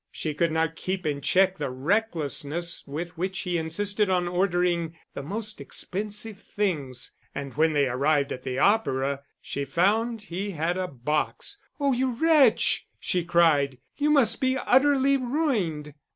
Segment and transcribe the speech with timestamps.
[0.11, 5.21] She could not keep in check the recklessness with which he insisted on ordering the
[5.21, 10.87] most expensive things; and when they arrived at the opera, she found he had a
[10.87, 11.59] box.
[11.79, 13.77] "Oh, you wretch," she cried.
[13.95, 15.93] "You must be utterly ruined."